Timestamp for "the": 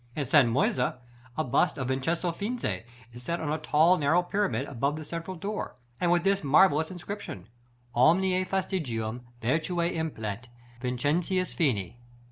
4.95-5.05